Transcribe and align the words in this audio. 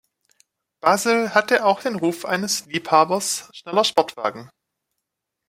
Basil 0.81 1.29
hatte 1.35 1.63
auch 1.63 1.83
den 1.83 1.93
Ruf 1.95 2.25
eines 2.25 2.65
Liebhabers 2.65 3.47
schneller 3.53 3.83
Sportwagen. 3.83 4.49